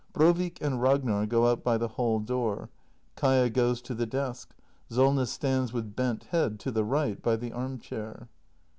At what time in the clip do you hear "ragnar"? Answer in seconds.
0.81-1.27